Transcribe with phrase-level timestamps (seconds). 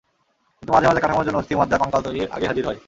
[0.63, 2.79] কিন্তু মাঝে মাঝে কাঠামোর জন্য অস্থি, মজ্জা, কঙ্কাল তৈরির আগেই হাজির হয়।